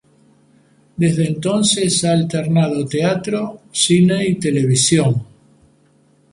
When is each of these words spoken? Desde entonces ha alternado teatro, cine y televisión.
Desde 0.97 1.27
entonces 1.27 2.03
ha 2.05 2.13
alternado 2.13 2.87
teatro, 2.87 3.61
cine 3.71 4.25
y 4.27 4.33
televisión. 4.39 5.21